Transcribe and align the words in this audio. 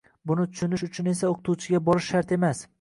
Buni 0.29 0.45
tushunish 0.53 0.85
uchun 0.87 1.11
esa 1.13 1.29
oʻqituvchiga 1.35 1.85
borish 1.91 2.13
shart 2.15 2.39
emas. 2.41 2.69